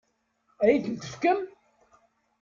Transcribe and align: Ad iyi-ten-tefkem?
Ad 0.61 0.67
iyi-ten-tefkem? 0.69 1.39